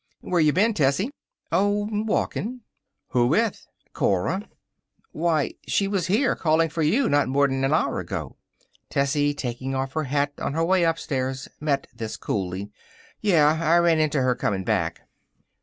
"Where 0.21 0.41
you 0.41 0.51
been, 0.51 0.73
Tessie?" 0.73 1.11
"Oh, 1.51 1.87
walkin'." 1.91 2.61
"Who 3.09 3.27
with?" 3.27 3.67
"Cora." 3.93 4.49
"Why, 5.11 5.53
she 5.67 5.87
was 5.87 6.07
here, 6.07 6.35
callin' 6.35 6.69
for 6.69 6.81
you, 6.81 7.07
not 7.07 7.27
more'n 7.27 7.63
an 7.63 7.71
hour 7.71 7.99
ago." 7.99 8.35
Tessie, 8.89 9.35
taking 9.35 9.75
off 9.75 9.93
her 9.93 10.05
hat 10.05 10.33
on 10.39 10.53
her 10.53 10.65
way 10.65 10.85
upstairs, 10.85 11.47
met 11.59 11.85
this 11.93 12.17
coolly. 12.17 12.71
"Yeh, 13.21 13.43
I 13.43 13.77
ran 13.77 13.99
into 13.99 14.23
her 14.23 14.33
comin' 14.33 14.63
back." 14.63 15.01